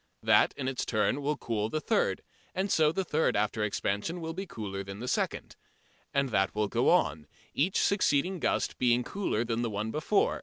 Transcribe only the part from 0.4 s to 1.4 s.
in its turn will